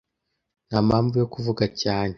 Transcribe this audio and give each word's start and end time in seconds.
Nta 0.67 0.79
mpamvu 0.87 1.13
yo 1.21 1.27
kuvuga 1.33 1.63
cyane. 1.81 2.09